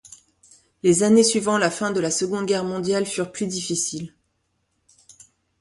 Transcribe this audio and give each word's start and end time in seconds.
Les 0.81 1.03
années 1.03 1.23
suivant 1.23 1.59
la 1.59 1.69
fin 1.69 1.91
de 1.91 1.99
la 1.99 2.09
Seconde 2.09 2.47
Guerre 2.47 2.63
mondiale 2.63 3.05
furent 3.05 3.31
plus 3.31 3.45
difficiles. 3.45 4.15